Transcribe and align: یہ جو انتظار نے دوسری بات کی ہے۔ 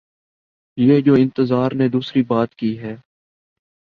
یہ 0.77 1.01
جو 1.01 1.13
انتظار 1.13 1.71
نے 1.75 1.87
دوسری 1.89 2.23
بات 2.23 2.55
کی 2.55 2.79
ہے۔ 2.79 2.95